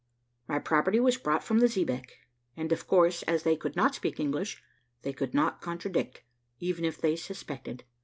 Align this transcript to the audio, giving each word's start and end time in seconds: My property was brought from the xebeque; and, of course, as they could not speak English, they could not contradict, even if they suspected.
My 0.47 0.57
property 0.57 0.99
was 0.99 1.17
brought 1.17 1.43
from 1.43 1.59
the 1.59 1.67
xebeque; 1.67 2.13
and, 2.57 2.71
of 2.71 2.87
course, 2.87 3.21
as 3.27 3.43
they 3.43 3.55
could 3.55 3.75
not 3.75 3.93
speak 3.93 4.19
English, 4.19 4.63
they 5.03 5.13
could 5.13 5.35
not 5.35 5.61
contradict, 5.61 6.23
even 6.59 6.85
if 6.85 6.99
they 6.99 7.15
suspected. 7.15 7.83